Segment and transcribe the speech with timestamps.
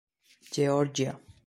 [0.55, 1.13] Geòrgia.